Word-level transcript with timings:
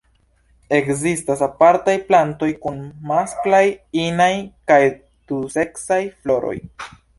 Ekzistas 0.77 1.43
apartaj 1.47 1.95
plantoj 2.07 2.49
kun 2.63 2.81
masklaj, 3.11 3.61
inaj 4.07 4.33
kaj 4.73 4.81
duseksaj 4.97 6.03
floroj. 6.19 6.59